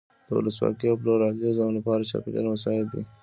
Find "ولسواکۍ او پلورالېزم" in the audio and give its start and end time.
0.37-1.69